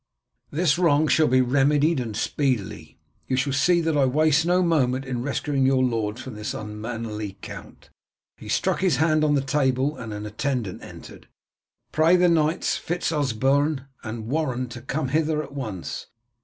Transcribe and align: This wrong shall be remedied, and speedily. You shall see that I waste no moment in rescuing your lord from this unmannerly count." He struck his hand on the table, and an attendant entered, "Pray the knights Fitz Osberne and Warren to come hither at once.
This 0.49 0.79
wrong 0.79 1.07
shall 1.07 1.27
be 1.27 1.41
remedied, 1.41 1.99
and 1.99 2.17
speedily. 2.17 2.97
You 3.27 3.37
shall 3.37 3.53
see 3.53 3.81
that 3.81 3.95
I 3.95 4.05
waste 4.07 4.47
no 4.47 4.63
moment 4.63 5.05
in 5.05 5.21
rescuing 5.21 5.63
your 5.63 5.83
lord 5.83 6.17
from 6.17 6.33
this 6.33 6.55
unmannerly 6.55 7.37
count." 7.43 7.91
He 8.37 8.49
struck 8.49 8.79
his 8.79 8.95
hand 8.95 9.23
on 9.23 9.35
the 9.35 9.41
table, 9.41 9.95
and 9.97 10.11
an 10.11 10.25
attendant 10.25 10.81
entered, 10.81 11.27
"Pray 11.91 12.15
the 12.15 12.29
knights 12.29 12.77
Fitz 12.77 13.11
Osberne 13.11 13.85
and 14.01 14.25
Warren 14.25 14.69
to 14.69 14.81
come 14.81 15.09
hither 15.09 15.43
at 15.43 15.53
once. 15.53 16.07